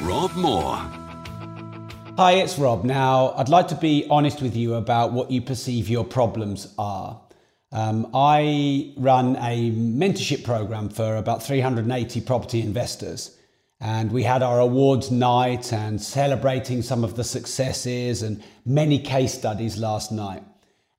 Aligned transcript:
Rob 0.00 0.34
Moore. 0.36 0.76
Hi, 2.18 2.32
it's 2.32 2.58
Rob. 2.58 2.84
Now, 2.84 3.32
I'd 3.34 3.48
like 3.48 3.68
to 3.68 3.74
be 3.74 4.06
honest 4.10 4.42
with 4.42 4.54
you 4.54 4.74
about 4.74 5.12
what 5.12 5.30
you 5.30 5.40
perceive 5.40 5.88
your 5.88 6.04
problems 6.04 6.74
are. 6.78 7.18
Um, 7.72 8.10
I 8.12 8.92
run 8.98 9.36
a 9.36 9.70
mentorship 9.72 10.44
program 10.44 10.90
for 10.90 11.16
about 11.16 11.42
380 11.42 12.20
property 12.20 12.60
investors. 12.60 13.38
And 13.80 14.12
we 14.12 14.22
had 14.22 14.42
our 14.42 14.60
awards 14.60 15.10
night 15.10 15.72
and 15.72 16.00
celebrating 16.00 16.82
some 16.82 17.02
of 17.02 17.16
the 17.16 17.24
successes 17.24 18.22
and 18.22 18.42
many 18.66 18.98
case 18.98 19.32
studies 19.32 19.78
last 19.78 20.12
night. 20.12 20.42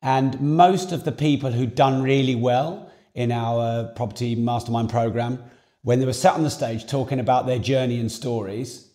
And 0.01 0.41
most 0.41 0.91
of 0.91 1.03
the 1.03 1.11
people 1.11 1.51
who'd 1.51 1.75
done 1.75 2.01
really 2.01 2.35
well 2.35 2.91
in 3.13 3.31
our 3.31 3.89
property 3.89 4.35
mastermind 4.35 4.89
program, 4.89 5.43
when 5.83 5.99
they 5.99 6.05
were 6.07 6.13
sat 6.13 6.33
on 6.33 6.43
the 6.43 6.49
stage 6.49 6.87
talking 6.87 7.19
about 7.19 7.45
their 7.45 7.59
journey 7.59 7.99
and 7.99 8.11
stories, 8.11 8.86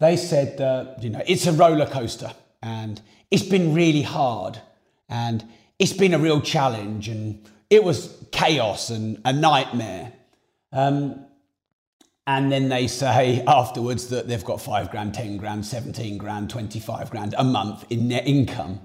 they 0.00 0.16
said 0.16 0.58
that 0.58 1.02
you 1.02 1.10
know 1.10 1.22
it's 1.26 1.46
a 1.46 1.52
roller 1.52 1.86
coaster 1.86 2.32
and 2.62 3.00
it's 3.30 3.44
been 3.44 3.74
really 3.74 4.02
hard 4.02 4.60
and 5.08 5.44
it's 5.78 5.92
been 5.92 6.14
a 6.14 6.18
real 6.18 6.40
challenge 6.40 7.08
and 7.08 7.48
it 7.70 7.84
was 7.84 8.16
chaos 8.32 8.90
and 8.90 9.20
a 9.24 9.32
nightmare. 9.32 10.12
Um, 10.72 11.26
and 12.26 12.52
then 12.52 12.68
they 12.68 12.86
say 12.86 13.42
afterwards 13.46 14.08
that 14.08 14.28
they've 14.28 14.44
got 14.44 14.60
five 14.60 14.90
grand, 14.90 15.14
10 15.14 15.36
grand, 15.36 15.64
17 15.64 16.18
grand, 16.18 16.50
25 16.50 17.10
grand 17.10 17.34
a 17.38 17.44
month 17.44 17.84
in 17.90 18.08
net 18.08 18.26
income. 18.26 18.80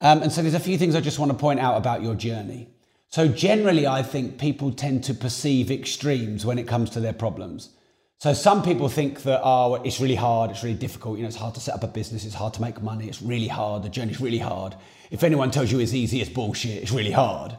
Um, 0.00 0.22
and 0.22 0.32
so 0.32 0.40
there's 0.42 0.54
a 0.54 0.60
few 0.60 0.78
things 0.78 0.94
I 0.94 1.00
just 1.00 1.18
want 1.18 1.32
to 1.32 1.36
point 1.36 1.60
out 1.60 1.76
about 1.76 2.02
your 2.02 2.14
journey. 2.14 2.68
So 3.08 3.26
generally, 3.26 3.86
I 3.86 4.02
think 4.02 4.38
people 4.38 4.72
tend 4.72 5.04
to 5.04 5.14
perceive 5.14 5.70
extremes 5.70 6.46
when 6.46 6.58
it 6.58 6.68
comes 6.68 6.90
to 6.90 7.00
their 7.00 7.12
problems. 7.12 7.70
So 8.20 8.34
some 8.34 8.62
people 8.62 8.90
think 8.90 9.22
that 9.22 9.40
oh, 9.42 9.76
it's 9.76 9.98
really 9.98 10.14
hard, 10.14 10.50
it's 10.50 10.62
really 10.62 10.76
difficult. 10.76 11.16
You 11.16 11.22
know, 11.22 11.28
it's 11.28 11.38
hard 11.38 11.54
to 11.54 11.60
set 11.60 11.74
up 11.74 11.82
a 11.84 11.86
business, 11.86 12.26
it's 12.26 12.34
hard 12.34 12.52
to 12.52 12.60
make 12.60 12.82
money, 12.82 13.08
it's 13.08 13.22
really 13.22 13.48
hard. 13.48 13.82
The 13.82 13.88
journey's 13.88 14.20
really 14.20 14.36
hard. 14.36 14.74
If 15.10 15.24
anyone 15.24 15.50
tells 15.50 15.72
you 15.72 15.80
it's 15.80 15.94
easy, 15.94 16.20
it's 16.20 16.28
bullshit. 16.28 16.82
It's 16.82 16.92
really 16.92 17.12
hard. 17.12 17.56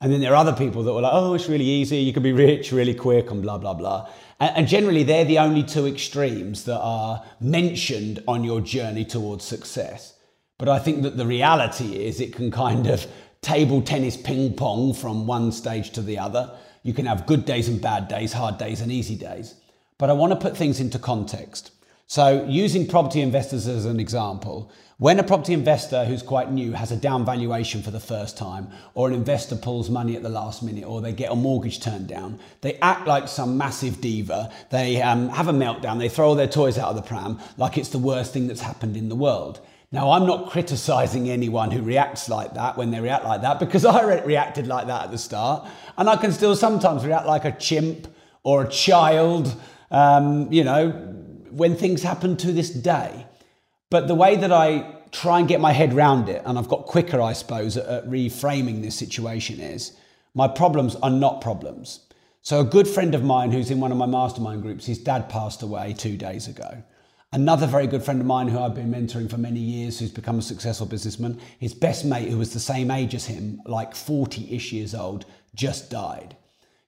And 0.00 0.12
then 0.12 0.20
there 0.20 0.30
are 0.30 0.36
other 0.36 0.52
people 0.52 0.84
that 0.84 0.92
were 0.92 1.00
like, 1.00 1.12
oh, 1.12 1.34
it's 1.34 1.48
really 1.48 1.64
easy. 1.64 1.96
You 1.96 2.12
can 2.12 2.22
be 2.22 2.30
rich 2.30 2.70
really 2.70 2.94
quick 2.94 3.32
and 3.32 3.42
blah 3.42 3.58
blah 3.58 3.74
blah. 3.74 4.08
And, 4.38 4.58
and 4.58 4.68
generally, 4.68 5.02
they're 5.02 5.24
the 5.24 5.40
only 5.40 5.64
two 5.64 5.84
extremes 5.84 6.62
that 6.66 6.78
are 6.78 7.24
mentioned 7.40 8.22
on 8.28 8.44
your 8.44 8.60
journey 8.60 9.04
towards 9.04 9.44
success. 9.44 10.16
But 10.58 10.68
I 10.68 10.78
think 10.78 11.02
that 11.02 11.16
the 11.16 11.26
reality 11.26 12.06
is 12.06 12.20
it 12.20 12.32
can 12.32 12.52
kind 12.52 12.86
of 12.86 13.04
table 13.42 13.82
tennis 13.82 14.16
ping 14.16 14.54
pong 14.54 14.94
from 14.94 15.26
one 15.26 15.50
stage 15.50 15.90
to 15.90 16.02
the 16.02 16.20
other. 16.20 16.56
You 16.84 16.94
can 16.94 17.06
have 17.06 17.26
good 17.26 17.44
days 17.44 17.66
and 17.66 17.82
bad 17.82 18.06
days, 18.06 18.32
hard 18.32 18.58
days 18.58 18.80
and 18.80 18.92
easy 18.92 19.16
days. 19.16 19.56
But 19.98 20.10
I 20.10 20.12
want 20.12 20.32
to 20.32 20.38
put 20.38 20.56
things 20.56 20.80
into 20.80 20.98
context. 20.98 21.70
So, 22.06 22.44
using 22.46 22.86
property 22.86 23.20
investors 23.20 23.66
as 23.66 23.86
an 23.86 23.98
example, 23.98 24.70
when 24.98 25.18
a 25.18 25.24
property 25.24 25.52
investor 25.52 26.04
who's 26.04 26.22
quite 26.22 26.52
new 26.52 26.72
has 26.72 26.92
a 26.92 26.96
down 26.96 27.24
valuation 27.24 27.82
for 27.82 27.90
the 27.90 28.00
first 28.00 28.36
time, 28.36 28.68
or 28.94 29.08
an 29.08 29.14
investor 29.14 29.56
pulls 29.56 29.88
money 29.88 30.14
at 30.14 30.22
the 30.22 30.28
last 30.28 30.62
minute, 30.62 30.84
or 30.84 31.00
they 31.00 31.12
get 31.12 31.32
a 31.32 31.36
mortgage 31.36 31.80
turned 31.80 32.08
down, 32.08 32.38
they 32.60 32.74
act 32.80 33.06
like 33.06 33.26
some 33.26 33.56
massive 33.56 34.00
diva. 34.00 34.52
They 34.70 35.00
um, 35.00 35.28
have 35.30 35.48
a 35.48 35.52
meltdown, 35.52 35.98
they 35.98 36.08
throw 36.08 36.28
all 36.28 36.34
their 36.34 36.46
toys 36.46 36.76
out 36.76 36.90
of 36.90 36.96
the 36.96 37.02
pram 37.02 37.40
like 37.56 37.78
it's 37.78 37.88
the 37.88 37.98
worst 37.98 38.32
thing 38.32 38.46
that's 38.48 38.60
happened 38.60 38.96
in 38.96 39.08
the 39.08 39.16
world. 39.16 39.60
Now, 39.90 40.10
I'm 40.10 40.26
not 40.26 40.50
criticizing 40.50 41.30
anyone 41.30 41.70
who 41.70 41.80
reacts 41.80 42.28
like 42.28 42.54
that 42.54 42.76
when 42.76 42.90
they 42.90 43.00
react 43.00 43.24
like 43.24 43.42
that 43.42 43.60
because 43.60 43.84
I 43.86 44.02
re- 44.02 44.22
reacted 44.24 44.66
like 44.66 44.88
that 44.88 45.04
at 45.04 45.10
the 45.10 45.18
start. 45.18 45.68
And 45.96 46.08
I 46.08 46.16
can 46.16 46.32
still 46.32 46.56
sometimes 46.56 47.04
react 47.04 47.26
like 47.26 47.44
a 47.44 47.52
chimp 47.52 48.08
or 48.42 48.64
a 48.64 48.68
child, 48.68 49.54
um, 49.94 50.52
you 50.52 50.64
know, 50.64 50.90
when 51.50 51.76
things 51.76 52.02
happen 52.02 52.36
to 52.38 52.52
this 52.52 52.68
day. 52.68 53.26
But 53.90 54.08
the 54.08 54.14
way 54.16 54.34
that 54.34 54.52
I 54.52 54.92
try 55.12 55.38
and 55.38 55.46
get 55.46 55.60
my 55.60 55.72
head 55.72 55.94
round 55.94 56.28
it, 56.28 56.42
and 56.44 56.58
I've 56.58 56.68
got 56.68 56.86
quicker, 56.86 57.22
I 57.22 57.32
suppose, 57.32 57.76
at, 57.76 57.86
at 57.86 58.10
reframing 58.10 58.82
this 58.82 58.96
situation 58.98 59.60
is 59.60 59.96
my 60.34 60.48
problems 60.48 60.96
are 60.96 61.10
not 61.10 61.40
problems. 61.40 62.00
So, 62.42 62.60
a 62.60 62.64
good 62.64 62.88
friend 62.88 63.14
of 63.14 63.22
mine 63.22 63.52
who's 63.52 63.70
in 63.70 63.78
one 63.78 63.92
of 63.92 63.96
my 63.96 64.06
mastermind 64.06 64.62
groups, 64.62 64.84
his 64.84 64.98
dad 64.98 65.28
passed 65.28 65.62
away 65.62 65.94
two 65.96 66.16
days 66.16 66.48
ago. 66.48 66.82
Another 67.32 67.66
very 67.68 67.86
good 67.86 68.02
friend 68.02 68.20
of 68.20 68.26
mine 68.26 68.48
who 68.48 68.58
I've 68.58 68.74
been 68.74 68.92
mentoring 68.92 69.30
for 69.30 69.38
many 69.38 69.60
years, 69.60 70.00
who's 70.00 70.10
become 70.10 70.40
a 70.40 70.42
successful 70.42 70.86
businessman, 70.86 71.40
his 71.60 71.72
best 71.72 72.04
mate, 72.04 72.28
who 72.28 72.38
was 72.38 72.52
the 72.52 72.60
same 72.60 72.90
age 72.90 73.14
as 73.14 73.26
him, 73.26 73.62
like 73.64 73.94
40 73.94 74.54
ish 74.54 74.72
years 74.72 74.92
old, 74.92 75.24
just 75.54 75.88
died. 75.88 76.36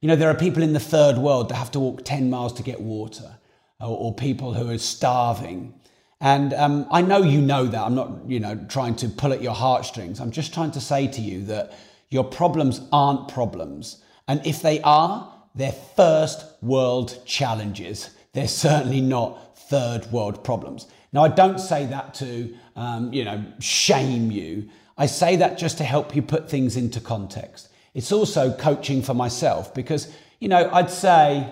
You 0.06 0.12
know, 0.12 0.16
there 0.16 0.30
are 0.30 0.36
people 0.36 0.62
in 0.62 0.72
the 0.72 0.78
third 0.78 1.18
world 1.18 1.48
that 1.48 1.56
have 1.56 1.72
to 1.72 1.80
walk 1.80 2.04
10 2.04 2.30
miles 2.30 2.52
to 2.52 2.62
get 2.62 2.80
water, 2.80 3.38
or, 3.80 3.88
or 3.88 4.14
people 4.14 4.54
who 4.54 4.70
are 4.70 4.78
starving. 4.78 5.74
And 6.20 6.54
um, 6.54 6.86
I 6.92 7.02
know 7.02 7.24
you 7.24 7.40
know 7.40 7.66
that. 7.66 7.84
I'm 7.84 7.96
not, 7.96 8.12
you 8.24 8.38
know, 8.38 8.54
trying 8.68 8.94
to 8.98 9.08
pull 9.08 9.32
at 9.32 9.42
your 9.42 9.52
heartstrings. 9.52 10.20
I'm 10.20 10.30
just 10.30 10.54
trying 10.54 10.70
to 10.70 10.80
say 10.80 11.08
to 11.08 11.20
you 11.20 11.42
that 11.46 11.76
your 12.08 12.22
problems 12.22 12.82
aren't 12.92 13.26
problems. 13.26 14.00
And 14.28 14.46
if 14.46 14.62
they 14.62 14.80
are, 14.82 15.28
they're 15.56 15.72
first 15.72 16.44
world 16.62 17.18
challenges. 17.26 18.10
They're 18.32 18.46
certainly 18.46 19.00
not 19.00 19.58
third 19.58 20.06
world 20.12 20.44
problems. 20.44 20.86
Now, 21.12 21.24
I 21.24 21.28
don't 21.30 21.58
say 21.58 21.84
that 21.86 22.14
to, 22.14 22.56
um, 22.76 23.12
you 23.12 23.24
know, 23.24 23.44
shame 23.58 24.30
you. 24.30 24.68
I 24.96 25.06
say 25.06 25.34
that 25.34 25.58
just 25.58 25.78
to 25.78 25.84
help 25.84 26.14
you 26.14 26.22
put 26.22 26.48
things 26.48 26.76
into 26.76 27.00
context. 27.00 27.70
It's 27.96 28.12
also 28.12 28.52
coaching 28.52 29.00
for 29.00 29.14
myself 29.14 29.72
because, 29.72 30.12
you 30.38 30.48
know, 30.48 30.68
I'd 30.70 30.90
say 30.90 31.50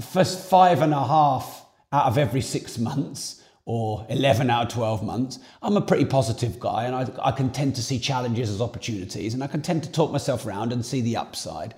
for 0.00 0.24
five 0.24 0.80
and 0.82 0.94
a 0.94 1.04
half 1.04 1.66
out 1.92 2.06
of 2.06 2.16
every 2.16 2.42
six 2.42 2.78
months, 2.78 3.42
or 3.66 4.06
11 4.08 4.50
out 4.50 4.66
of 4.66 4.72
12 4.72 5.02
months, 5.02 5.40
I'm 5.62 5.76
a 5.76 5.80
pretty 5.80 6.04
positive 6.04 6.60
guy 6.60 6.84
and 6.84 6.94
I, 6.94 7.08
I, 7.20 7.32
can 7.32 7.50
tend 7.50 7.74
to 7.76 7.82
see 7.82 7.98
challenges 7.98 8.50
as 8.50 8.60
opportunities 8.60 9.34
and 9.34 9.42
I 9.42 9.46
can 9.46 9.62
tend 9.62 9.82
to 9.84 9.90
talk 9.90 10.12
myself 10.12 10.46
around 10.46 10.72
and 10.72 10.84
see 10.84 11.00
the 11.00 11.16
upside. 11.16 11.74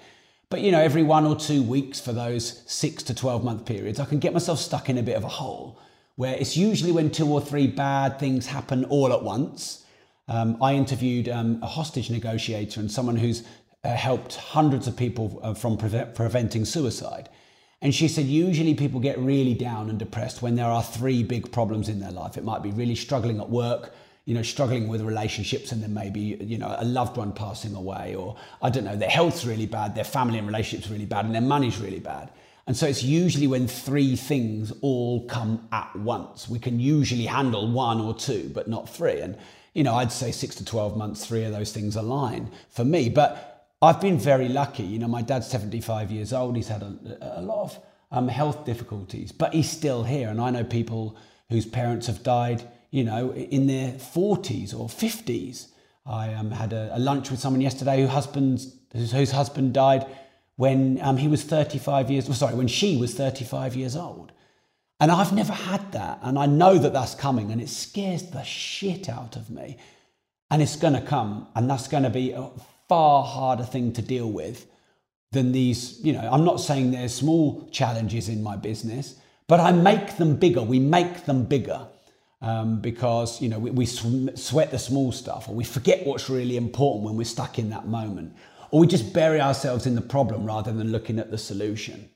But 0.51 0.61
you 0.61 0.73
know, 0.73 0.81
every 0.81 1.03
one 1.03 1.25
or 1.25 1.37
two 1.37 1.63
weeks 1.63 1.99
for 1.99 2.13
those 2.13 2.65
six 2.67 3.03
to 3.05 3.15
12 3.15 3.45
month 3.45 3.65
periods, 3.65 3.99
I 3.99 4.05
can 4.05 4.19
get 4.19 4.35
myself 4.35 4.59
stuck 4.59 4.91
in 4.91 4.99
a 4.99 5.03
bit 5.03 5.17
of 5.17 5.25
a 5.25 5.29
hole 5.29 5.81
where 6.17 6.35
it's 6.35 6.57
usually 6.57 6.93
when 6.93 7.11
two 7.11 7.33
or 7.33 7.41
three 7.41 7.67
bad 7.67 8.19
things 8.19 8.47
happen 8.47 8.85
all 8.87 9.13
at 9.13 9.23
once. 9.23 9.85
Um, 10.29 10.61
I 10.61 10.75
interviewed 10.75 11.29
um, 11.29 11.61
a 11.63 11.67
hostage 11.67 12.11
negotiator 12.11 12.81
and 12.81 12.91
someone 12.91 13.17
who's 13.17 13.45
uh, 13.85 13.95
helped 13.95 14.37
hundreds 14.37 14.87
of 14.87 14.97
people 14.97 15.41
uh, 15.43 15.55
from 15.55 15.77
pre- 15.77 16.07
preventing 16.15 16.65
suicide. 16.65 17.29
And 17.83 17.95
she 17.95 18.09
said, 18.09 18.25
usually 18.25 18.75
people 18.75 19.01
get 19.01 19.19
really 19.19 19.55
down 19.55 19.91
and 19.91 19.99
depressed 19.99 20.43
when 20.43 20.57
there 20.57 20.67
are 20.67 20.83
three 20.83 21.23
big 21.23 21.53
problems 21.53 21.89
in 21.89 22.01
their 22.01 22.11
life. 22.11 22.37
It 22.37 22.45
might 22.45 22.63
be 22.63 22.71
really 22.71 22.95
struggling 22.95 23.39
at 23.39 23.51
work, 23.51 23.95
you 24.25 24.35
know, 24.35 24.43
struggling 24.43 24.89
with 24.89 25.03
relationships, 25.03 25.73
and 25.73 25.83
then 25.83 25.95
maybe, 25.95 26.37
you 26.41 26.59
know, 26.59 26.75
a 26.79 26.85
loved 26.85 27.17
one 27.17 27.33
passing 27.33 27.75
away, 27.75 28.15
or 28.15 28.37
I 28.63 28.71
don't 28.71 28.85
know, 28.85 28.97
their 28.97 29.11
health's 29.11 29.45
really 29.45 29.67
bad, 29.67 29.95
their 29.95 30.05
family 30.05 30.39
and 30.39 30.47
relationships 30.47 30.91
really 30.91 31.05
bad, 31.05 31.27
and 31.27 31.35
their 31.35 31.43
money's 31.43 31.79
really 31.79 32.01
bad. 32.01 32.31
And 32.67 32.77
so 32.77 32.87
it's 32.87 33.05
usually 33.05 33.47
when 33.47 33.69
three 33.69 34.17
things 34.17 34.73
all 34.81 35.25
come 35.27 35.69
at 35.71 35.95
once. 35.95 36.49
We 36.49 36.59
can 36.59 36.81
usually 36.81 37.27
handle 37.27 37.71
one 37.71 38.01
or 38.01 38.15
two, 38.15 38.51
but 38.53 38.69
not 38.69 38.89
three. 38.89 39.21
And, 39.21 39.37
you 39.73 39.85
know, 39.85 39.95
I'd 39.95 40.11
say 40.11 40.33
six 40.33 40.57
to 40.57 40.65
12 40.65 40.97
months, 40.97 41.25
three 41.25 41.45
of 41.45 41.53
those 41.53 41.73
things 41.73 41.95
align 41.95 42.51
for 42.69 42.85
me. 42.85 43.09
But 43.09 43.56
I've 43.83 44.01
been 44.01 44.19
very 44.19 44.49
lucky. 44.49 44.85
You 44.85 44.99
know, 44.99 45.09
my 45.09 45.23
dad's 45.23 45.49
75 45.49 46.11
years 46.11 46.33
old. 46.33 46.57
He's 46.57 46.69
had 46.69 46.83
a, 46.83 47.39
a 47.39 47.43
lot 47.43 47.65
of 47.65 47.79
um, 48.11 48.29
health 48.29 48.65
difficulties, 48.65 49.33
but 49.33 49.53
he's 49.53 49.71
still 49.71 50.03
here. 50.05 50.29
And 50.29 50.41
I 50.41 50.51
know 50.51 50.65
people 50.65 51.17
whose 51.51 51.67
parents 51.67 52.07
have 52.07 52.23
died, 52.23 52.63
you 52.91 53.05
know, 53.05 53.33
in 53.33 53.67
their 53.67 53.93
40s 53.93 54.75
or 54.75 54.89
50s. 54.89 55.69
I 56.07 56.33
um, 56.35 56.51
had 56.51 56.73
a, 56.73 56.97
a, 56.97 56.99
lunch 56.99 57.31
with 57.31 57.41
someone 57.41 57.61
yesterday 57.61 58.01
whose 58.01 58.11
husband, 58.11 58.65
whose, 58.93 59.13
whose 59.13 59.33
husband 59.33 59.75
died 59.75 60.07
when 60.55 60.99
um, 61.03 61.17
he 61.17 61.29
was 61.29 61.43
35 61.43 62.11
years, 62.11 62.27
well, 62.27 62.35
sorry, 62.35 62.55
when 62.55 62.69
she 62.69 62.97
was 62.97 63.15
35 63.15 63.77
years 63.77 63.97
old. 63.97 64.33
And 65.01 65.11
I've 65.11 65.33
never 65.33 65.53
had 65.53 65.93
that. 65.93 66.21
And 66.23 66.39
I 66.39 66.47
know 66.47 66.79
that 66.79 66.93
that's 66.93 67.15
coming 67.15 67.51
and 67.51 67.61
it 67.61 67.69
scares 67.69 68.31
the 68.31 68.43
shit 68.43 69.09
out 69.09 69.37
of 69.37 69.51
me. 69.51 69.77
And 70.51 70.63
it's 70.63 70.77
going 70.77 70.95
to 70.95 71.01
come, 71.01 71.49
and 71.57 71.69
that's 71.69 71.89
going 71.89 72.05
to 72.05 72.11
be 72.11 72.33
far 72.89 73.25
harder 73.25 73.65
thing 73.65 73.93
to 73.95 74.03
deal 74.03 74.31
with 74.31 74.67
than 75.33 75.53
these. 75.53 76.01
You 76.05 76.13
know, 76.13 76.29
I'm 76.31 76.45
not 76.45 76.61
saying 76.61 76.91
there's 76.91 77.15
small 77.15 77.69
challenges 77.71 78.29
in 78.29 78.43
my 78.43 78.57
business, 78.57 79.17
but 79.47 79.61
I 79.61 79.73
make 79.73 80.17
them 80.17 80.37
bigger. 80.37 80.63
We 80.63 80.79
make 80.79 81.25
them 81.25 81.45
bigger 81.45 81.87
um, 82.43 82.81
because 82.81 83.41
you 83.41 83.49
know 83.49 83.59
we, 83.59 83.71
we 83.71 83.87
sweat 83.87 84.71
the 84.71 84.79
small 84.79 85.13
stuff, 85.13 85.49
or 85.49 85.55
we 85.55 85.65
forget 85.65 86.07
what's 86.07 86.29
really 86.29 86.57
important 86.57 87.05
when 87.05 87.17
we're 87.17 87.25
stuck 87.25 87.59
in 87.59 87.71
that 87.71 87.87
moment, 87.87 88.35
or 88.71 88.81
we 88.81 88.87
just 88.87 89.13
bury 89.13 89.41
ourselves 89.41 89.87
in 89.87 89.95
the 89.95 90.01
problem 90.01 90.45
rather 90.45 90.73
than 90.73 90.93
looking 90.93 91.19
at 91.19 91.31
the 91.31 91.39
solution. 91.39 92.09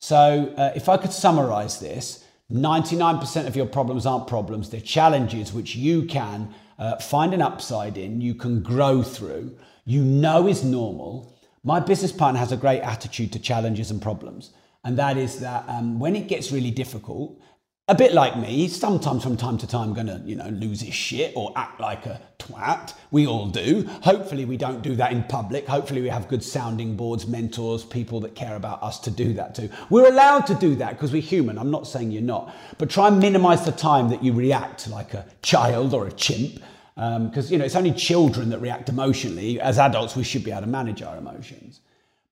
So, 0.00 0.54
uh, 0.56 0.72
if 0.76 0.88
I 0.88 0.96
could 0.96 1.12
summarize 1.12 1.80
this, 1.80 2.24
99% 2.52 3.46
of 3.46 3.56
your 3.56 3.66
problems 3.66 4.06
aren't 4.06 4.26
problems, 4.26 4.70
they're 4.70 4.80
challenges 4.80 5.52
which 5.52 5.74
you 5.74 6.04
can 6.04 6.54
uh, 6.78 6.96
find 6.96 7.34
an 7.34 7.42
upside 7.42 7.98
in, 7.98 8.20
you 8.20 8.34
can 8.34 8.62
grow 8.62 9.02
through, 9.02 9.58
you 9.88 10.04
know 10.04 10.46
is 10.46 10.62
normal. 10.62 11.34
My 11.64 11.80
business 11.80 12.12
partner 12.12 12.38
has 12.38 12.52
a 12.52 12.58
great 12.58 12.82
attitude 12.82 13.32
to 13.32 13.38
challenges 13.38 13.90
and 13.90 14.02
problems, 14.02 14.50
and 14.84 14.98
that 14.98 15.16
is 15.16 15.40
that 15.40 15.64
um, 15.66 15.98
when 15.98 16.14
it 16.14 16.28
gets 16.28 16.52
really 16.52 16.70
difficult, 16.70 17.40
a 17.88 17.94
bit 17.94 18.12
like 18.12 18.36
me, 18.36 18.68
sometimes 18.68 19.22
from 19.22 19.38
time 19.38 19.56
to 19.56 19.66
time 19.66 19.94
gonna, 19.94 20.20
you 20.26 20.36
know, 20.36 20.50
lose 20.50 20.82
his 20.82 20.92
shit 20.92 21.32
or 21.34 21.54
act 21.56 21.80
like 21.80 22.04
a 22.04 22.20
twat. 22.38 22.92
We 23.10 23.26
all 23.26 23.48
do. 23.48 23.88
Hopefully, 24.02 24.44
we 24.44 24.58
don't 24.58 24.82
do 24.82 24.94
that 24.96 25.10
in 25.10 25.22
public. 25.22 25.66
Hopefully, 25.66 26.02
we 26.02 26.10
have 26.10 26.28
good 26.28 26.44
sounding 26.44 26.94
boards, 26.94 27.26
mentors, 27.26 27.82
people 27.82 28.20
that 28.20 28.34
care 28.34 28.56
about 28.56 28.82
us 28.82 29.00
to 29.00 29.10
do 29.10 29.32
that 29.32 29.54
too. 29.54 29.70
We're 29.88 30.08
allowed 30.08 30.46
to 30.48 30.54
do 30.54 30.74
that 30.76 30.90
because 30.90 31.14
we're 31.14 31.22
human. 31.22 31.56
I'm 31.56 31.70
not 31.70 31.86
saying 31.86 32.10
you're 32.10 32.20
not. 32.20 32.54
But 32.76 32.90
try 32.90 33.08
and 33.08 33.18
minimize 33.18 33.64
the 33.64 33.72
time 33.72 34.10
that 34.10 34.22
you 34.22 34.34
react 34.34 34.86
like 34.88 35.14
a 35.14 35.24
child 35.40 35.94
or 35.94 36.06
a 36.06 36.12
chimp. 36.12 36.62
Because, 36.98 37.46
um, 37.46 37.52
you 37.52 37.58
know, 37.58 37.64
it's 37.64 37.76
only 37.76 37.92
children 37.92 38.50
that 38.50 38.58
react 38.58 38.88
emotionally. 38.88 39.60
As 39.60 39.78
adults, 39.78 40.16
we 40.16 40.24
should 40.24 40.42
be 40.42 40.50
able 40.50 40.62
to 40.62 40.66
manage 40.66 41.00
our 41.00 41.16
emotions. 41.16 41.80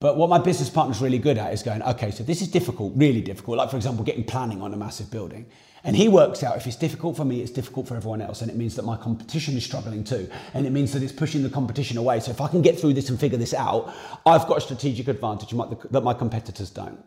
But 0.00 0.16
what 0.16 0.28
my 0.28 0.38
business 0.38 0.68
partner's 0.68 1.00
really 1.00 1.18
good 1.18 1.38
at 1.38 1.52
is 1.52 1.62
going, 1.62 1.82
okay, 1.82 2.10
so 2.10 2.24
this 2.24 2.42
is 2.42 2.48
difficult, 2.48 2.92
really 2.96 3.20
difficult. 3.20 3.58
Like, 3.58 3.70
for 3.70 3.76
example, 3.76 4.04
getting 4.04 4.24
planning 4.24 4.62
on 4.62 4.74
a 4.74 4.76
massive 4.76 5.08
building. 5.08 5.46
And 5.84 5.94
he 5.94 6.08
works 6.08 6.42
out 6.42 6.56
if 6.56 6.66
it's 6.66 6.74
difficult 6.74 7.16
for 7.16 7.24
me, 7.24 7.42
it's 7.42 7.52
difficult 7.52 7.86
for 7.86 7.94
everyone 7.94 8.20
else. 8.20 8.42
And 8.42 8.50
it 8.50 8.56
means 8.56 8.74
that 8.74 8.84
my 8.84 8.96
competition 8.96 9.56
is 9.56 9.64
struggling 9.64 10.02
too. 10.02 10.28
And 10.52 10.66
it 10.66 10.70
means 10.70 10.92
that 10.94 11.02
it's 11.04 11.12
pushing 11.12 11.44
the 11.44 11.48
competition 11.48 11.96
away. 11.96 12.18
So 12.18 12.32
if 12.32 12.40
I 12.40 12.48
can 12.48 12.60
get 12.60 12.76
through 12.76 12.94
this 12.94 13.08
and 13.08 13.20
figure 13.20 13.38
this 13.38 13.54
out, 13.54 13.94
I've 14.26 14.48
got 14.48 14.58
a 14.58 14.60
strategic 14.60 15.06
advantage 15.06 15.50
that 15.92 16.00
my 16.02 16.12
competitors 16.12 16.70
don't. 16.70 16.98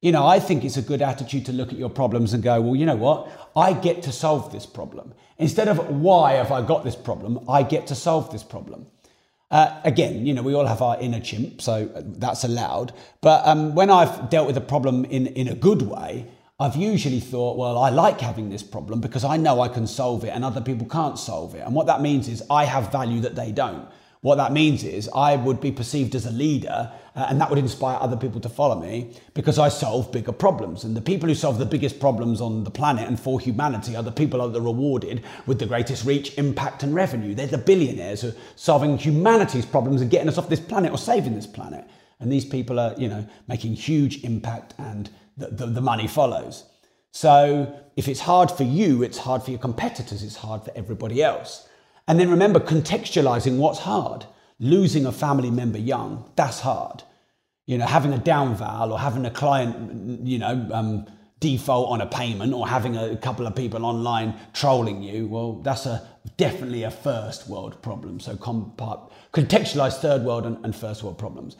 You 0.00 0.12
know, 0.12 0.26
I 0.26 0.40
think 0.40 0.64
it's 0.64 0.78
a 0.78 0.82
good 0.82 1.02
attitude 1.02 1.44
to 1.46 1.52
look 1.52 1.72
at 1.72 1.78
your 1.78 1.90
problems 1.90 2.32
and 2.32 2.42
go, 2.42 2.60
well, 2.60 2.74
you 2.74 2.86
know 2.86 2.96
what? 2.96 3.30
I 3.54 3.74
get 3.74 4.02
to 4.04 4.12
solve 4.12 4.50
this 4.50 4.64
problem. 4.64 5.12
Instead 5.36 5.68
of 5.68 5.90
why 5.90 6.32
have 6.32 6.50
I 6.50 6.62
got 6.62 6.84
this 6.84 6.96
problem, 6.96 7.40
I 7.48 7.62
get 7.62 7.86
to 7.88 7.94
solve 7.94 8.32
this 8.32 8.42
problem. 8.42 8.86
Uh, 9.50 9.78
again, 9.84 10.24
you 10.24 10.32
know, 10.32 10.42
we 10.42 10.54
all 10.54 10.66
have 10.66 10.80
our 10.80 10.98
inner 11.00 11.20
chimp, 11.20 11.60
so 11.60 11.90
that's 11.94 12.44
allowed. 12.44 12.92
But 13.20 13.46
um, 13.46 13.74
when 13.74 13.90
I've 13.90 14.30
dealt 14.30 14.46
with 14.46 14.56
a 14.56 14.62
problem 14.62 15.04
in, 15.04 15.26
in 15.26 15.48
a 15.48 15.54
good 15.54 15.82
way, 15.82 16.26
I've 16.58 16.76
usually 16.76 17.20
thought, 17.20 17.56
well, 17.58 17.76
I 17.76 17.90
like 17.90 18.20
having 18.20 18.48
this 18.50 18.62
problem 18.62 19.00
because 19.00 19.24
I 19.24 19.36
know 19.36 19.60
I 19.60 19.68
can 19.68 19.86
solve 19.86 20.24
it 20.24 20.28
and 20.28 20.44
other 20.44 20.60
people 20.60 20.86
can't 20.86 21.18
solve 21.18 21.54
it. 21.54 21.60
And 21.60 21.74
what 21.74 21.86
that 21.86 22.00
means 22.00 22.28
is 22.28 22.42
I 22.50 22.64
have 22.64 22.92
value 22.92 23.20
that 23.20 23.34
they 23.34 23.50
don't. 23.50 23.88
What 24.22 24.36
that 24.36 24.52
means 24.52 24.84
is 24.84 25.08
I 25.14 25.36
would 25.36 25.60
be 25.60 25.72
perceived 25.72 26.14
as 26.14 26.26
a 26.26 26.30
leader 26.30 26.92
uh, 27.16 27.26
and 27.28 27.40
that 27.40 27.48
would 27.48 27.58
inspire 27.58 27.98
other 28.00 28.16
people 28.16 28.40
to 28.40 28.48
follow 28.48 28.78
me 28.78 29.14
because 29.34 29.58
I 29.58 29.68
solve 29.68 30.12
bigger 30.12 30.32
problems. 30.32 30.84
And 30.84 30.94
the 30.94 31.00
people 31.00 31.28
who 31.28 31.34
solve 31.34 31.58
the 31.58 31.64
biggest 31.64 31.98
problems 31.98 32.40
on 32.40 32.62
the 32.62 32.70
planet 32.70 33.08
and 33.08 33.18
for 33.18 33.40
humanity 33.40 33.96
are 33.96 34.02
the 34.02 34.12
people 34.12 34.46
that 34.46 34.58
are 34.58 34.62
rewarded 34.62 35.24
with 35.46 35.58
the 35.58 35.66
greatest 35.66 36.04
reach, 36.04 36.36
impact, 36.38 36.82
and 36.82 36.94
revenue. 36.94 37.34
They're 37.34 37.46
the 37.46 37.58
billionaires 37.58 38.20
who 38.20 38.28
are 38.28 38.34
solving 38.56 38.98
humanity's 38.98 39.66
problems 39.66 40.02
and 40.02 40.10
getting 40.10 40.28
us 40.28 40.38
off 40.38 40.48
this 40.48 40.60
planet 40.60 40.92
or 40.92 40.98
saving 40.98 41.34
this 41.34 41.46
planet. 41.46 41.88
And 42.20 42.30
these 42.30 42.44
people 42.44 42.78
are, 42.78 42.94
you 42.98 43.08
know, 43.08 43.26
making 43.48 43.74
huge 43.74 44.22
impact 44.22 44.74
and 44.78 45.08
the, 45.38 45.48
the, 45.48 45.66
the 45.66 45.80
money 45.80 46.06
follows. 46.06 46.64
So 47.12 47.74
if 47.96 48.06
it's 48.06 48.20
hard 48.20 48.50
for 48.50 48.64
you, 48.64 49.02
it's 49.02 49.18
hard 49.18 49.42
for 49.42 49.50
your 49.50 49.60
competitors, 49.60 50.22
it's 50.22 50.36
hard 50.36 50.62
for 50.62 50.72
everybody 50.76 51.22
else. 51.22 51.66
And 52.10 52.18
then 52.18 52.28
remember 52.28 52.58
contextualizing 52.58 53.58
what's 53.58 53.78
hard. 53.78 54.26
Losing 54.58 55.06
a 55.06 55.12
family 55.12 55.48
member 55.48 55.78
young, 55.78 56.28
that's 56.34 56.58
hard. 56.58 57.04
You 57.66 57.78
know, 57.78 57.86
having 57.86 58.12
a 58.12 58.18
down 58.18 58.56
val 58.56 58.92
or 58.92 58.98
having 58.98 59.24
a 59.26 59.30
client, 59.30 60.26
you 60.26 60.40
know, 60.40 60.68
um, 60.72 61.06
default 61.38 61.88
on 61.88 62.00
a 62.00 62.06
payment 62.06 62.52
or 62.52 62.66
having 62.66 62.96
a 62.96 63.16
couple 63.16 63.46
of 63.46 63.54
people 63.54 63.86
online 63.86 64.34
trolling 64.52 65.04
you, 65.04 65.28
well, 65.28 65.60
that's 65.62 65.86
a 65.86 66.04
definitely 66.36 66.82
a 66.82 66.90
first 66.90 67.48
world 67.48 67.80
problem. 67.80 68.18
So 68.18 68.34
contextualize 68.34 70.00
third 70.00 70.24
world 70.24 70.46
and, 70.46 70.58
and 70.64 70.74
first 70.74 71.04
world 71.04 71.16
problems. 71.16 71.54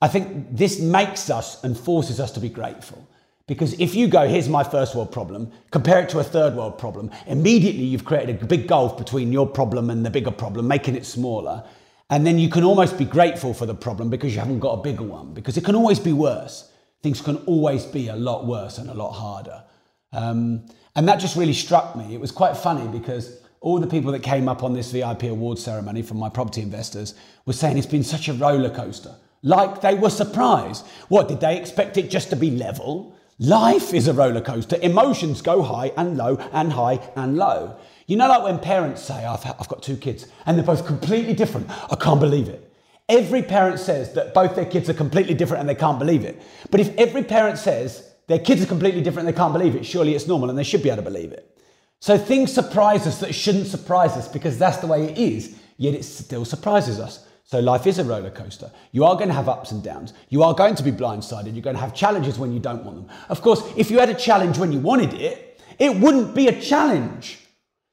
I 0.00 0.06
think 0.06 0.56
this 0.56 0.78
makes 0.78 1.28
us 1.28 1.64
and 1.64 1.76
forces 1.76 2.20
us 2.20 2.30
to 2.32 2.40
be 2.40 2.50
grateful. 2.50 3.07
Because 3.48 3.72
if 3.80 3.94
you 3.94 4.08
go, 4.08 4.28
here's 4.28 4.48
my 4.48 4.62
first 4.62 4.94
world 4.94 5.10
problem, 5.10 5.50
compare 5.70 6.00
it 6.00 6.10
to 6.10 6.18
a 6.18 6.22
third 6.22 6.54
world 6.54 6.78
problem, 6.78 7.10
immediately 7.26 7.82
you've 7.82 8.04
created 8.04 8.42
a 8.42 8.44
big 8.44 8.68
gulf 8.68 8.98
between 8.98 9.32
your 9.32 9.46
problem 9.46 9.88
and 9.88 10.04
the 10.04 10.10
bigger 10.10 10.30
problem, 10.30 10.68
making 10.68 10.94
it 10.94 11.06
smaller. 11.06 11.64
And 12.10 12.26
then 12.26 12.38
you 12.38 12.50
can 12.50 12.62
almost 12.62 12.98
be 12.98 13.06
grateful 13.06 13.54
for 13.54 13.64
the 13.64 13.74
problem 13.74 14.10
because 14.10 14.34
you 14.34 14.38
haven't 14.38 14.60
got 14.60 14.78
a 14.78 14.82
bigger 14.82 15.02
one, 15.02 15.32
because 15.32 15.56
it 15.56 15.64
can 15.64 15.74
always 15.74 15.98
be 15.98 16.12
worse. 16.12 16.70
Things 17.02 17.22
can 17.22 17.36
always 17.46 17.86
be 17.86 18.08
a 18.08 18.16
lot 18.16 18.46
worse 18.46 18.76
and 18.76 18.90
a 18.90 18.94
lot 18.94 19.12
harder. 19.12 19.64
Um, 20.12 20.66
and 20.94 21.08
that 21.08 21.16
just 21.16 21.34
really 21.34 21.54
struck 21.54 21.96
me. 21.96 22.14
It 22.14 22.20
was 22.20 22.30
quite 22.30 22.54
funny 22.54 22.86
because 22.86 23.40
all 23.60 23.78
the 23.78 23.86
people 23.86 24.12
that 24.12 24.22
came 24.22 24.46
up 24.46 24.62
on 24.62 24.74
this 24.74 24.92
VIP 24.92 25.22
award 25.24 25.58
ceremony 25.58 26.02
from 26.02 26.18
my 26.18 26.28
property 26.28 26.60
investors 26.60 27.14
were 27.46 27.54
saying 27.54 27.78
it's 27.78 27.86
been 27.86 28.04
such 28.04 28.28
a 28.28 28.34
roller 28.34 28.70
coaster. 28.70 29.14
Like 29.42 29.80
they 29.80 29.94
were 29.94 30.10
surprised. 30.10 30.86
What, 31.08 31.28
did 31.28 31.40
they 31.40 31.58
expect 31.58 31.96
it 31.96 32.10
just 32.10 32.28
to 32.30 32.36
be 32.36 32.50
level? 32.50 33.14
Life 33.40 33.94
is 33.94 34.08
a 34.08 34.12
roller 34.12 34.40
coaster. 34.40 34.78
Emotions 34.82 35.42
go 35.42 35.62
high 35.62 35.92
and 35.96 36.16
low 36.16 36.38
and 36.52 36.72
high 36.72 36.98
and 37.14 37.36
low. 37.36 37.76
You 38.08 38.16
know, 38.16 38.28
like 38.28 38.42
when 38.42 38.58
parents 38.58 39.00
say, 39.00 39.24
I've, 39.24 39.46
I've 39.46 39.68
got 39.68 39.80
two 39.80 39.96
kids 39.96 40.26
and 40.44 40.58
they're 40.58 40.66
both 40.66 40.84
completely 40.84 41.34
different. 41.34 41.70
I 41.90 41.94
can't 41.94 42.18
believe 42.18 42.48
it. 42.48 42.64
Every 43.08 43.42
parent 43.42 43.78
says 43.78 44.12
that 44.14 44.34
both 44.34 44.56
their 44.56 44.66
kids 44.66 44.90
are 44.90 44.94
completely 44.94 45.34
different 45.34 45.60
and 45.60 45.68
they 45.68 45.76
can't 45.76 46.00
believe 46.00 46.24
it. 46.24 46.42
But 46.70 46.80
if 46.80 46.94
every 46.96 47.22
parent 47.22 47.58
says 47.58 48.12
their 48.26 48.40
kids 48.40 48.62
are 48.62 48.66
completely 48.66 49.02
different 49.02 49.28
and 49.28 49.36
they 49.36 49.38
can't 49.38 49.52
believe 49.52 49.76
it, 49.76 49.86
surely 49.86 50.16
it's 50.16 50.26
normal 50.26 50.50
and 50.50 50.58
they 50.58 50.64
should 50.64 50.82
be 50.82 50.90
able 50.90 51.04
to 51.04 51.10
believe 51.10 51.30
it. 51.30 51.62
So 52.00 52.18
things 52.18 52.52
surprise 52.52 53.06
us 53.06 53.20
that 53.20 53.34
shouldn't 53.34 53.68
surprise 53.68 54.16
us 54.16 54.26
because 54.26 54.58
that's 54.58 54.78
the 54.78 54.88
way 54.88 55.04
it 55.04 55.16
is, 55.16 55.56
yet 55.76 55.94
it 55.94 56.04
still 56.04 56.44
surprises 56.44 56.98
us. 56.98 57.27
So 57.50 57.60
life 57.60 57.86
is 57.86 57.98
a 57.98 58.04
roller 58.04 58.30
coaster. 58.30 58.70
You 58.92 59.06
are 59.06 59.14
going 59.14 59.28
to 59.28 59.34
have 59.34 59.48
ups 59.48 59.70
and 59.72 59.82
downs. 59.82 60.12
You 60.28 60.42
are 60.42 60.52
going 60.52 60.74
to 60.74 60.82
be 60.82 60.92
blindsided. 60.92 61.54
You're 61.54 61.62
going 61.62 61.76
to 61.76 61.80
have 61.80 61.94
challenges 61.94 62.38
when 62.38 62.52
you 62.52 62.60
don't 62.60 62.84
want 62.84 62.98
them. 62.98 63.16
Of 63.30 63.40
course, 63.40 63.62
if 63.74 63.90
you 63.90 63.98
had 63.98 64.10
a 64.10 64.14
challenge 64.14 64.58
when 64.58 64.70
you 64.70 64.80
wanted 64.80 65.14
it, 65.14 65.58
it 65.78 65.96
wouldn't 65.96 66.34
be 66.34 66.48
a 66.48 66.60
challenge. 66.60 67.38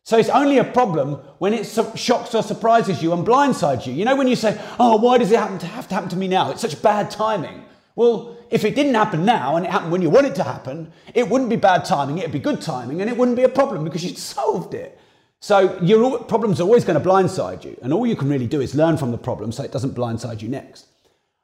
So 0.03 0.17
it's 0.17 0.27
only 0.27 0.57
a 0.57 0.65
problem 0.65 1.21
when 1.37 1.53
it 1.53 1.63
shocks 1.95 2.35
or 2.35 2.43
surprises 2.43 3.01
you 3.01 3.13
and 3.13 3.25
blindsides 3.25 3.85
you. 3.87 3.93
You 3.93 4.03
know 4.03 4.17
when 4.17 4.27
you 4.27 4.35
say, 4.35 4.59
"Oh, 4.77 4.97
why 4.97 5.19
does 5.19 5.31
it 5.31 5.39
happen 5.39 5.57
to 5.59 5.67
have 5.67 5.87
to 5.87 5.95
happen 5.95 6.09
to 6.09 6.17
me 6.17 6.27
now? 6.27 6.51
It's 6.51 6.61
such 6.61 6.81
bad 6.81 7.09
timing." 7.09 7.63
Well, 7.95 8.35
if 8.49 8.65
it 8.65 8.75
didn't 8.75 8.93
happen 8.93 9.23
now 9.23 9.55
and 9.55 9.65
it 9.65 9.71
happened 9.71 9.93
when 9.93 10.01
you 10.01 10.09
want 10.09 10.27
it 10.27 10.35
to 10.35 10.43
happen, 10.43 10.91
it 11.13 11.29
wouldn't 11.29 11.49
be 11.49 11.55
bad 11.55 11.85
timing. 11.85 12.17
It'd 12.17 12.33
be 12.33 12.39
good 12.39 12.61
timing, 12.61 12.99
and 12.99 13.09
it 13.09 13.15
wouldn't 13.15 13.37
be 13.37 13.43
a 13.43 13.49
problem 13.49 13.85
because 13.85 14.03
you'd 14.03 14.17
solved 14.17 14.73
it. 14.73 14.99
So 15.41 15.79
your 15.81 16.23
problems 16.23 16.59
are 16.59 16.63
always 16.63 16.83
going 16.83 17.01
to 17.01 17.07
blindside 17.07 17.63
you. 17.63 17.77
And 17.81 17.93
all 17.93 18.05
you 18.05 18.15
can 18.15 18.29
really 18.29 18.47
do 18.47 18.61
is 18.61 18.73
learn 18.73 18.97
from 18.97 19.11
the 19.11 19.17
problem 19.17 19.51
so 19.51 19.63
it 19.63 19.71
doesn't 19.71 19.95
blindside 19.95 20.41
you 20.41 20.49
next. 20.49 20.87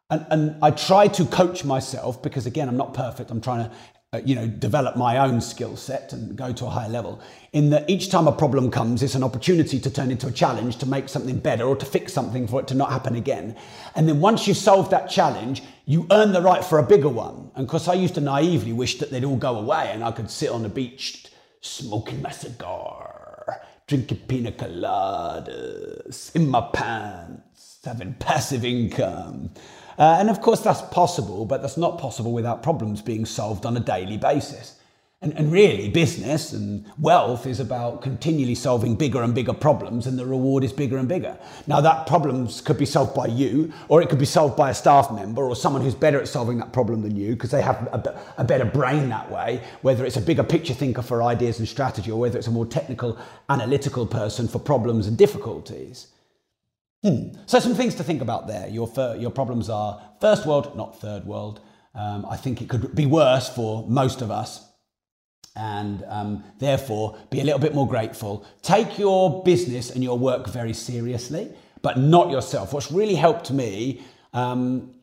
And, 0.09 0.25
and 0.29 0.55
I 0.63 0.71
try 0.71 1.07
to 1.07 1.25
coach 1.25 1.63
myself 1.63 2.21
because, 2.21 2.45
again, 2.45 2.67
I'm 2.67 2.77
not 2.77 2.93
perfect. 2.93 3.31
I'm 3.31 3.41
trying 3.41 3.69
to 3.69 3.75
uh, 4.13 4.19
you 4.25 4.35
know, 4.35 4.45
develop 4.45 4.97
my 4.97 5.17
own 5.19 5.39
skill 5.39 5.77
set 5.77 6.11
and 6.11 6.35
go 6.35 6.51
to 6.51 6.65
a 6.65 6.69
higher 6.69 6.89
level. 6.89 7.21
In 7.53 7.69
that 7.69 7.89
each 7.89 8.09
time 8.09 8.27
a 8.27 8.31
problem 8.33 8.69
comes, 8.69 9.01
it's 9.01 9.15
an 9.15 9.23
opportunity 9.23 9.79
to 9.79 9.89
turn 9.89 10.11
into 10.11 10.27
a 10.27 10.31
challenge 10.33 10.75
to 10.79 10.85
make 10.85 11.07
something 11.07 11.39
better 11.39 11.63
or 11.63 11.77
to 11.77 11.85
fix 11.85 12.11
something 12.11 12.45
for 12.45 12.59
it 12.59 12.67
to 12.67 12.75
not 12.75 12.91
happen 12.91 13.15
again. 13.15 13.55
And 13.95 14.09
then 14.09 14.19
once 14.19 14.47
you've 14.47 14.57
solved 14.57 14.91
that 14.91 15.09
challenge, 15.09 15.63
you 15.85 16.07
earn 16.11 16.33
the 16.33 16.41
right 16.41 16.61
for 16.61 16.77
a 16.77 16.83
bigger 16.83 17.07
one. 17.07 17.51
And 17.55 17.65
because 17.67 17.87
I 17.87 17.93
used 17.93 18.15
to 18.15 18.21
naively 18.21 18.73
wish 18.73 18.97
that 18.97 19.11
they'd 19.11 19.23
all 19.23 19.37
go 19.37 19.57
away 19.57 19.91
and 19.93 20.03
I 20.03 20.11
could 20.11 20.29
sit 20.29 20.49
on 20.49 20.63
the 20.63 20.69
beach 20.69 21.27
smoking 21.61 22.21
my 22.21 22.31
cigar 22.31 22.80
drinking 23.91 24.19
pina 24.29 24.53
coladas 24.53 26.33
in 26.33 26.47
my 26.47 26.61
pants, 26.71 27.77
having 27.83 28.13
passive 28.13 28.63
income. 28.63 29.49
Uh, 29.99 30.15
and 30.17 30.29
of 30.29 30.39
course, 30.39 30.61
that's 30.61 30.81
possible, 30.93 31.43
but 31.45 31.61
that's 31.61 31.75
not 31.75 31.99
possible 31.99 32.31
without 32.31 32.63
problems 32.63 33.01
being 33.01 33.25
solved 33.25 33.65
on 33.65 33.75
a 33.75 33.81
daily 33.81 34.15
basis. 34.15 34.79
And, 35.23 35.33
and 35.33 35.51
really, 35.51 35.87
business 35.87 36.51
and 36.51 36.83
wealth 36.97 37.45
is 37.45 37.59
about 37.59 38.01
continually 38.01 38.55
solving 38.55 38.95
bigger 38.95 39.21
and 39.21 39.35
bigger 39.35 39.53
problems, 39.53 40.07
and 40.07 40.17
the 40.17 40.25
reward 40.25 40.63
is 40.63 40.73
bigger 40.73 40.97
and 40.97 41.07
bigger. 41.07 41.37
Now, 41.67 41.79
that 41.79 42.07
problems 42.07 42.59
could 42.59 42.79
be 42.79 42.87
solved 42.87 43.13
by 43.13 43.27
you, 43.27 43.71
or 43.87 44.01
it 44.01 44.09
could 44.09 44.17
be 44.17 44.25
solved 44.25 44.57
by 44.57 44.71
a 44.71 44.73
staff 44.73 45.11
member, 45.11 45.43
or 45.43 45.55
someone 45.55 45.83
who's 45.83 45.93
better 45.93 46.19
at 46.19 46.27
solving 46.27 46.57
that 46.57 46.73
problem 46.73 47.03
than 47.03 47.15
you, 47.15 47.33
because 47.33 47.51
they 47.51 47.61
have 47.61 47.87
a, 47.93 48.19
a 48.39 48.43
better 48.43 48.65
brain 48.65 49.09
that 49.09 49.29
way. 49.29 49.61
Whether 49.83 50.05
it's 50.05 50.17
a 50.17 50.21
bigger 50.21 50.43
picture 50.43 50.73
thinker 50.73 51.03
for 51.03 51.21
ideas 51.21 51.59
and 51.59 51.67
strategy, 51.67 52.09
or 52.09 52.19
whether 52.19 52.39
it's 52.39 52.47
a 52.47 52.51
more 52.51 52.65
technical, 52.65 53.19
analytical 53.47 54.07
person 54.07 54.47
for 54.47 54.57
problems 54.57 55.05
and 55.05 55.19
difficulties. 55.19 56.07
Hmm. 57.03 57.35
So, 57.45 57.59
some 57.59 57.75
things 57.75 57.93
to 57.95 58.03
think 58.03 58.23
about 58.23 58.47
there. 58.47 58.67
Your, 58.69 58.91
your 59.19 59.29
problems 59.29 59.69
are 59.69 60.01
first 60.19 60.47
world, 60.47 60.75
not 60.75 60.99
third 60.99 61.25
world. 61.25 61.61
Um, 61.93 62.25
I 62.27 62.37
think 62.37 62.59
it 62.59 62.69
could 62.69 62.95
be 62.95 63.05
worse 63.05 63.49
for 63.49 63.87
most 63.87 64.23
of 64.23 64.31
us 64.31 64.70
and 65.55 66.03
um, 66.07 66.43
therefore 66.59 67.17
be 67.29 67.41
a 67.41 67.43
little 67.43 67.59
bit 67.59 67.73
more 67.73 67.87
grateful. 67.87 68.45
Take 68.61 68.97
your 68.97 69.43
business 69.43 69.89
and 69.91 70.03
your 70.03 70.17
work 70.17 70.47
very 70.47 70.73
seriously, 70.73 71.51
but 71.81 71.97
not 71.97 72.29
yourself. 72.29 72.73
What's 72.73 72.91
really 72.91 73.15
helped 73.15 73.51
me 73.51 74.01
um, 74.33 74.93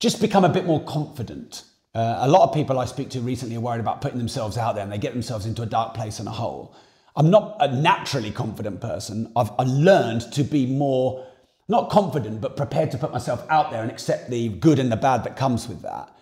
just 0.00 0.20
become 0.20 0.44
a 0.44 0.48
bit 0.48 0.64
more 0.64 0.82
confident. 0.84 1.64
Uh, 1.94 2.18
a 2.20 2.28
lot 2.28 2.46
of 2.46 2.54
people 2.54 2.78
I 2.78 2.84
speak 2.84 3.08
to 3.10 3.20
recently 3.20 3.56
are 3.56 3.60
worried 3.60 3.80
about 3.80 4.00
putting 4.00 4.18
themselves 4.18 4.58
out 4.58 4.74
there 4.74 4.84
and 4.84 4.92
they 4.92 4.98
get 4.98 5.12
themselves 5.12 5.46
into 5.46 5.62
a 5.62 5.66
dark 5.66 5.94
place 5.94 6.18
and 6.18 6.28
a 6.28 6.32
hole. 6.32 6.74
I'm 7.16 7.30
not 7.30 7.56
a 7.60 7.74
naturally 7.74 8.30
confident 8.30 8.80
person. 8.80 9.32
I've 9.34 9.50
I 9.58 9.64
learned 9.64 10.30
to 10.34 10.44
be 10.44 10.66
more, 10.66 11.26
not 11.66 11.88
confident, 11.88 12.42
but 12.42 12.56
prepared 12.56 12.90
to 12.90 12.98
put 12.98 13.12
myself 13.12 13.44
out 13.48 13.70
there 13.70 13.80
and 13.80 13.90
accept 13.90 14.28
the 14.28 14.50
good 14.50 14.78
and 14.78 14.92
the 14.92 14.96
bad 14.96 15.24
that 15.24 15.36
comes 15.36 15.66
with 15.66 15.80
that. 15.82 16.14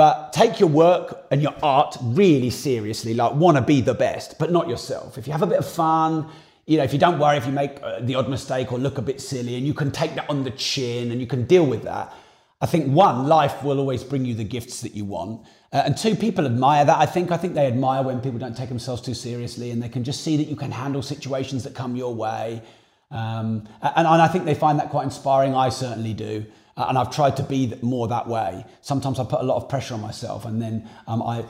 But 0.00 0.32
take 0.32 0.58
your 0.58 0.70
work 0.70 1.26
and 1.30 1.42
your 1.42 1.54
art 1.62 1.94
really 2.00 2.48
seriously, 2.48 3.12
like 3.12 3.34
want 3.34 3.58
to 3.58 3.62
be 3.62 3.82
the 3.82 3.92
best, 3.92 4.38
but 4.38 4.50
not 4.50 4.66
yourself. 4.66 5.18
If 5.18 5.26
you 5.26 5.32
have 5.34 5.42
a 5.42 5.46
bit 5.46 5.58
of 5.58 5.68
fun, 5.68 6.26
you 6.64 6.78
know, 6.78 6.84
if 6.84 6.94
you 6.94 6.98
don't 6.98 7.18
worry 7.18 7.36
if 7.36 7.44
you 7.44 7.52
make 7.52 7.82
uh, 7.82 8.00
the 8.00 8.14
odd 8.14 8.30
mistake 8.30 8.72
or 8.72 8.78
look 8.78 8.96
a 8.96 9.02
bit 9.02 9.20
silly 9.20 9.56
and 9.56 9.66
you 9.66 9.74
can 9.74 9.90
take 9.90 10.14
that 10.14 10.30
on 10.30 10.42
the 10.42 10.52
chin 10.52 11.10
and 11.10 11.20
you 11.20 11.26
can 11.26 11.44
deal 11.44 11.66
with 11.66 11.82
that, 11.82 12.14
I 12.62 12.64
think 12.64 12.86
one, 12.86 13.28
life 13.28 13.62
will 13.62 13.78
always 13.78 14.02
bring 14.02 14.24
you 14.24 14.34
the 14.34 14.42
gifts 14.42 14.80
that 14.80 14.94
you 14.94 15.04
want. 15.04 15.42
Uh, 15.70 15.82
and 15.84 15.94
two, 15.94 16.16
people 16.16 16.46
admire 16.46 16.86
that. 16.86 16.96
I 16.96 17.04
think 17.04 17.30
I 17.30 17.36
think 17.36 17.52
they 17.52 17.66
admire 17.66 18.02
when 18.02 18.22
people 18.22 18.38
don't 18.38 18.56
take 18.56 18.70
themselves 18.70 19.02
too 19.02 19.12
seriously 19.12 19.70
and 19.70 19.82
they 19.82 19.90
can 19.90 20.02
just 20.02 20.24
see 20.24 20.38
that 20.38 20.46
you 20.46 20.56
can 20.56 20.70
handle 20.70 21.02
situations 21.02 21.62
that 21.64 21.74
come 21.74 21.94
your 21.94 22.14
way. 22.14 22.62
Um, 23.10 23.68
and, 23.82 24.06
and 24.06 24.22
I 24.22 24.28
think 24.28 24.46
they 24.46 24.54
find 24.54 24.78
that 24.78 24.88
quite 24.88 25.04
inspiring. 25.04 25.54
I 25.54 25.68
certainly 25.68 26.14
do. 26.14 26.46
Uh, 26.76 26.86
and 26.88 26.96
I've 26.96 27.10
tried 27.10 27.36
to 27.36 27.42
be 27.42 27.74
more 27.82 28.08
that 28.08 28.26
way. 28.28 28.64
Sometimes 28.80 29.18
I 29.18 29.24
put 29.24 29.40
a 29.40 29.44
lot 29.44 29.56
of 29.56 29.68
pressure 29.68 29.94
on 29.94 30.00
myself, 30.00 30.44
and 30.44 30.62
then 30.62 30.88
um, 31.06 31.22
I, 31.22 31.44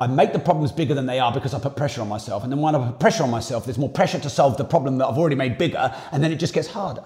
I 0.00 0.06
make 0.06 0.32
the 0.32 0.38
problems 0.38 0.70
bigger 0.72 0.94
than 0.94 1.06
they 1.06 1.18
are 1.18 1.32
because 1.32 1.54
I 1.54 1.58
put 1.58 1.76
pressure 1.76 2.00
on 2.02 2.08
myself. 2.08 2.42
And 2.42 2.52
then 2.52 2.60
when 2.60 2.74
I 2.74 2.86
put 2.86 3.00
pressure 3.00 3.22
on 3.22 3.30
myself, 3.30 3.64
there's 3.64 3.78
more 3.78 3.88
pressure 3.88 4.18
to 4.20 4.30
solve 4.30 4.56
the 4.56 4.64
problem 4.64 4.98
that 4.98 5.06
I've 5.06 5.18
already 5.18 5.36
made 5.36 5.58
bigger, 5.58 5.94
and 6.12 6.22
then 6.22 6.32
it 6.32 6.36
just 6.36 6.54
gets 6.54 6.68
harder. 6.68 7.04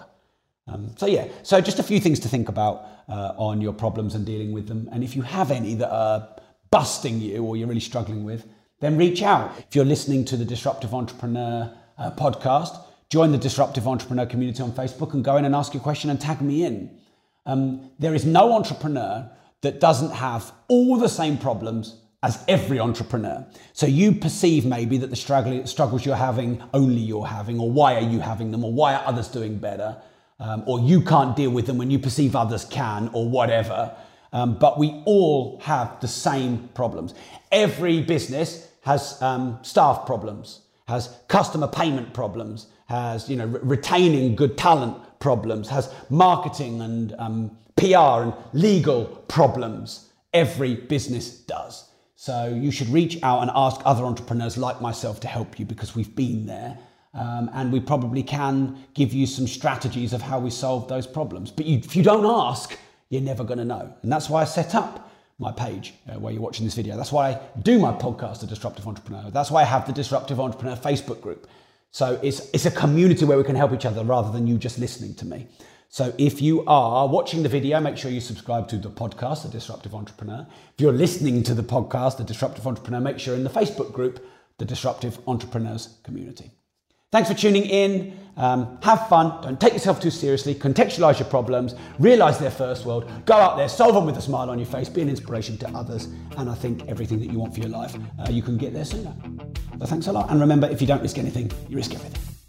Um, 0.66 0.94
so 0.96 1.06
yeah, 1.06 1.28
so 1.42 1.60
just 1.60 1.78
a 1.78 1.82
few 1.82 2.00
things 2.00 2.20
to 2.20 2.28
think 2.28 2.48
about 2.48 2.86
uh, 3.08 3.34
on 3.36 3.60
your 3.60 3.72
problems 3.72 4.14
and 4.14 4.24
dealing 4.24 4.52
with 4.52 4.68
them. 4.68 4.88
And 4.92 5.02
if 5.02 5.16
you 5.16 5.22
have 5.22 5.50
any 5.50 5.74
that 5.74 5.90
are 5.90 6.28
busting 6.70 7.20
you 7.20 7.44
or 7.44 7.56
you're 7.56 7.66
really 7.66 7.80
struggling 7.80 8.24
with, 8.24 8.46
then 8.80 8.96
reach 8.96 9.22
out. 9.22 9.52
If 9.58 9.74
you're 9.74 9.84
listening 9.84 10.24
to 10.26 10.36
the 10.36 10.44
Disruptive 10.44 10.94
Entrepreneur 10.94 11.72
uh, 11.98 12.10
podcast, 12.12 12.82
join 13.10 13.32
the 13.32 13.38
Disruptive 13.38 13.88
Entrepreneur 13.88 14.26
community 14.26 14.62
on 14.62 14.72
Facebook 14.72 15.12
and 15.12 15.24
go 15.24 15.36
in 15.36 15.44
and 15.44 15.54
ask 15.54 15.74
your 15.74 15.82
question 15.82 16.08
and 16.10 16.20
tag 16.20 16.40
me 16.40 16.64
in. 16.64 16.99
Um, 17.46 17.90
there 17.98 18.14
is 18.14 18.24
no 18.24 18.52
entrepreneur 18.52 19.30
that 19.62 19.80
doesn't 19.80 20.12
have 20.12 20.52
all 20.68 20.96
the 20.96 21.08
same 21.08 21.36
problems 21.36 21.96
as 22.22 22.44
every 22.48 22.78
entrepreneur. 22.78 23.46
So 23.72 23.86
you 23.86 24.12
perceive 24.12 24.66
maybe 24.66 24.98
that 24.98 25.08
the 25.08 25.16
struggle, 25.16 25.66
struggles 25.66 26.04
you're 26.04 26.16
having 26.16 26.62
only 26.74 27.00
you're 27.00 27.26
having, 27.26 27.58
or 27.58 27.70
why 27.70 27.96
are 27.96 28.02
you 28.02 28.20
having 28.20 28.50
them, 28.50 28.64
or 28.64 28.72
why 28.72 28.94
are 28.94 29.06
others 29.06 29.28
doing 29.28 29.56
better, 29.58 29.96
um, 30.38 30.62
or 30.66 30.80
you 30.80 31.00
can't 31.00 31.34
deal 31.34 31.50
with 31.50 31.66
them 31.66 31.78
when 31.78 31.90
you 31.90 31.98
perceive 31.98 32.36
others 32.36 32.64
can, 32.64 33.10
or 33.12 33.28
whatever. 33.28 33.94
Um, 34.32 34.58
but 34.58 34.78
we 34.78 35.02
all 35.06 35.60
have 35.60 35.98
the 36.00 36.08
same 36.08 36.68
problems. 36.74 37.14
Every 37.50 38.02
business 38.02 38.68
has 38.82 39.20
um, 39.22 39.58
staff 39.62 40.06
problems, 40.06 40.60
has 40.90 41.16
customer 41.28 41.66
payment 41.66 42.12
problems, 42.12 42.66
has 42.86 43.28
you 43.28 43.36
know 43.36 43.46
re- 43.46 43.60
retaining 43.62 44.36
good 44.36 44.58
talent 44.58 44.96
problems, 45.20 45.68
has 45.68 45.92
marketing 46.10 46.80
and 46.82 47.14
um, 47.18 47.56
PR 47.76 48.24
and 48.24 48.34
legal 48.52 49.04
problems. 49.28 50.10
Every 50.34 50.74
business 50.74 51.30
does. 51.30 51.90
So 52.16 52.48
you 52.48 52.70
should 52.70 52.88
reach 52.88 53.18
out 53.22 53.40
and 53.40 53.50
ask 53.54 53.80
other 53.86 54.04
entrepreneurs 54.04 54.58
like 54.58 54.80
myself 54.82 55.20
to 55.20 55.28
help 55.28 55.58
you 55.58 55.64
because 55.64 55.96
we've 55.96 56.14
been 56.14 56.44
there. 56.46 56.78
Um, 57.14 57.50
and 57.54 57.72
we 57.72 57.80
probably 57.80 58.22
can 58.22 58.84
give 58.94 59.12
you 59.12 59.26
some 59.26 59.46
strategies 59.46 60.12
of 60.12 60.22
how 60.22 60.38
we 60.38 60.50
solve 60.50 60.86
those 60.86 61.06
problems. 61.06 61.50
But 61.50 61.66
you, 61.66 61.78
if 61.78 61.96
you 61.96 62.02
don't 62.02 62.26
ask, 62.26 62.78
you're 63.08 63.22
never 63.22 63.42
going 63.42 63.58
to 63.58 63.64
know. 63.64 63.92
And 64.02 64.12
that's 64.12 64.28
why 64.30 64.42
I 64.42 64.44
set 64.44 64.74
up 64.74 65.09
my 65.40 65.50
page 65.50 65.94
uh, 66.08 66.18
where 66.20 66.32
you're 66.32 66.42
watching 66.42 66.66
this 66.66 66.74
video. 66.74 66.96
That's 66.96 67.10
why 67.10 67.30
I 67.30 67.40
do 67.62 67.78
my 67.78 67.92
podcast, 67.92 68.40
The 68.40 68.46
Disruptive 68.46 68.86
Entrepreneur. 68.86 69.30
That's 69.30 69.50
why 69.50 69.62
I 69.62 69.64
have 69.64 69.86
the 69.86 69.92
Disruptive 69.92 70.38
Entrepreneur 70.38 70.76
Facebook 70.76 71.20
group. 71.22 71.48
So 71.90 72.20
it's, 72.22 72.50
it's 72.50 72.66
a 72.66 72.70
community 72.70 73.24
where 73.24 73.38
we 73.38 73.42
can 73.42 73.56
help 73.56 73.72
each 73.72 73.86
other 73.86 74.04
rather 74.04 74.30
than 74.30 74.46
you 74.46 74.58
just 74.58 74.78
listening 74.78 75.14
to 75.14 75.26
me. 75.26 75.48
So 75.88 76.14
if 76.18 76.40
you 76.40 76.64
are 76.66 77.08
watching 77.08 77.42
the 77.42 77.48
video, 77.48 77.80
make 77.80 77.96
sure 77.96 78.12
you 78.12 78.20
subscribe 78.20 78.68
to 78.68 78.76
the 78.76 78.90
podcast, 78.90 79.42
The 79.42 79.48
Disruptive 79.48 79.94
Entrepreneur. 79.94 80.46
If 80.74 80.80
you're 80.80 80.92
listening 80.92 81.42
to 81.44 81.54
the 81.54 81.64
podcast, 81.64 82.18
The 82.18 82.24
Disruptive 82.24 82.66
Entrepreneur, 82.66 83.00
make 83.00 83.18
sure 83.18 83.34
in 83.34 83.42
the 83.42 83.50
Facebook 83.50 83.92
group, 83.92 84.24
The 84.58 84.66
Disruptive 84.66 85.18
Entrepreneurs 85.26 85.98
Community. 86.04 86.52
Thanks 87.12 87.28
for 87.28 87.34
tuning 87.34 87.64
in. 87.64 88.16
Um, 88.36 88.78
have 88.82 89.08
fun. 89.08 89.42
Don't 89.42 89.60
take 89.60 89.72
yourself 89.72 90.00
too 90.00 90.12
seriously. 90.12 90.54
Contextualize 90.54 91.18
your 91.18 91.28
problems. 91.28 91.74
Realize 91.98 92.38
they're 92.38 92.52
first 92.52 92.86
world. 92.86 93.10
Go 93.26 93.34
out 93.34 93.56
there, 93.56 93.68
solve 93.68 93.94
them 93.94 94.06
with 94.06 94.16
a 94.16 94.22
smile 94.22 94.48
on 94.48 94.60
your 94.60 94.66
face. 94.66 94.88
Be 94.88 95.02
an 95.02 95.08
inspiration 95.08 95.58
to 95.58 95.68
others. 95.70 96.06
And 96.36 96.48
I 96.48 96.54
think 96.54 96.86
everything 96.86 97.18
that 97.18 97.32
you 97.32 97.40
want 97.40 97.52
for 97.52 97.60
your 97.60 97.68
life, 97.68 97.96
uh, 98.20 98.30
you 98.30 98.42
can 98.42 98.56
get 98.56 98.72
there 98.72 98.84
sooner. 98.84 99.12
So 99.80 99.86
thanks 99.86 100.06
a 100.06 100.12
lot. 100.12 100.30
And 100.30 100.40
remember, 100.40 100.68
if 100.68 100.80
you 100.80 100.86
don't 100.86 101.02
risk 101.02 101.18
anything, 101.18 101.50
you 101.68 101.76
risk 101.76 101.94
everything. 101.94 102.39